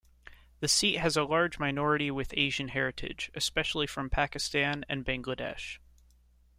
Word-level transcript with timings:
The 0.61 0.67
seat 0.67 0.95
has 0.95 1.15
a 1.15 1.23
large 1.23 1.59
minority 1.59 2.09
with 2.09 2.33
Asian 2.35 2.69
heritage, 2.69 3.29
especially 3.35 3.85
from 3.85 4.09
Pakistan 4.09 4.83
and 4.89 5.05
Bangladesh. 5.05 5.77